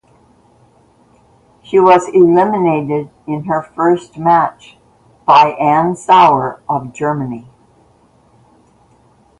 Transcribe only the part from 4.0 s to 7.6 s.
match by Anne Sauer of Germany.